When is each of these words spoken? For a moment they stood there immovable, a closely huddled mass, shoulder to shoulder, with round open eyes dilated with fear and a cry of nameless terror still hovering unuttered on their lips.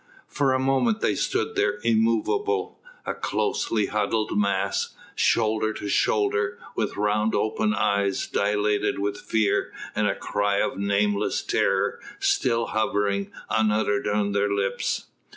For 0.27 0.51
a 0.51 0.57
moment 0.59 1.01
they 1.01 1.13
stood 1.13 1.55
there 1.55 1.79
immovable, 1.83 2.79
a 3.05 3.13
closely 3.13 3.85
huddled 3.85 4.35
mass, 4.35 4.95
shoulder 5.13 5.73
to 5.73 5.87
shoulder, 5.87 6.57
with 6.75 6.97
round 6.97 7.35
open 7.35 7.75
eyes 7.75 8.25
dilated 8.25 8.97
with 8.97 9.17
fear 9.19 9.71
and 9.95 10.07
a 10.07 10.15
cry 10.15 10.57
of 10.59 10.75
nameless 10.79 11.43
terror 11.43 11.99
still 12.19 12.65
hovering 12.65 13.31
unuttered 13.47 14.07
on 14.07 14.31
their 14.31 14.49
lips. 14.51 15.05